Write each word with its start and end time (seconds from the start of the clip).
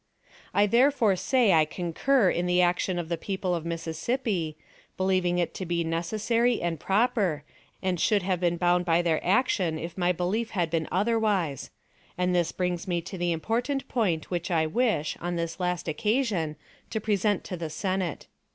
"I, 0.51 0.65
therefore, 0.65 1.15
say 1.15 1.53
I 1.53 1.63
concur 1.63 2.31
in 2.31 2.47
the 2.47 2.59
action 2.59 2.97
of 2.97 3.07
the 3.07 3.19
people 3.19 3.53
of 3.53 3.67
Mississippi, 3.67 4.57
believing 4.97 5.37
it 5.37 5.53
to 5.53 5.63
be 5.63 5.83
necessary 5.83 6.59
and 6.59 6.79
proper, 6.79 7.43
and 7.83 7.99
should 7.99 8.23
have 8.23 8.39
been 8.39 8.57
bound 8.57 8.83
by 8.83 9.03
their 9.03 9.23
action 9.23 9.77
if 9.77 9.99
my 9.99 10.11
belief 10.11 10.49
had 10.57 10.71
been 10.71 10.87
otherwise; 10.91 11.69
and 12.17 12.33
this 12.33 12.51
brings 12.51 12.87
me 12.87 12.99
to 13.01 13.15
the 13.19 13.31
important 13.31 13.87
point 13.87 14.31
which 14.31 14.49
I 14.49 14.65
wish, 14.65 15.17
on 15.21 15.35
this 15.35 15.59
last 15.59 15.87
occasion, 15.87 16.55
to 16.89 16.99
present 16.99 17.43
to 17.43 17.55
the 17.55 17.69
Senate. 17.69 18.25